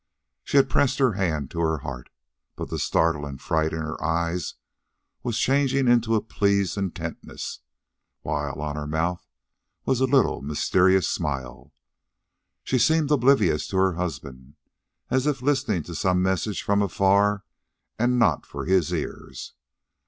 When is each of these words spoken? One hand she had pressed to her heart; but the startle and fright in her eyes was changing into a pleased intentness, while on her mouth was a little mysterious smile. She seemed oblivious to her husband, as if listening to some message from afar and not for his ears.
One 0.01 0.07
hand 0.07 0.41
she 0.49 0.57
had 0.57 0.67
pressed 0.67 0.97
to 1.53 1.59
her 1.59 1.77
heart; 1.77 2.09
but 2.55 2.71
the 2.71 2.79
startle 2.79 3.23
and 3.23 3.39
fright 3.39 3.71
in 3.71 3.81
her 3.83 4.03
eyes 4.03 4.55
was 5.21 5.37
changing 5.37 5.87
into 5.87 6.15
a 6.15 6.21
pleased 6.23 6.75
intentness, 6.75 7.59
while 8.23 8.59
on 8.63 8.75
her 8.75 8.87
mouth 8.87 9.23
was 9.85 9.99
a 10.01 10.05
little 10.05 10.41
mysterious 10.41 11.07
smile. 11.07 11.71
She 12.63 12.79
seemed 12.79 13.11
oblivious 13.11 13.67
to 13.67 13.77
her 13.77 13.93
husband, 13.93 14.55
as 15.11 15.27
if 15.27 15.43
listening 15.43 15.83
to 15.83 15.93
some 15.93 16.23
message 16.23 16.63
from 16.63 16.81
afar 16.81 17.43
and 17.99 18.17
not 18.17 18.43
for 18.43 18.65
his 18.65 18.91
ears. 18.91 19.53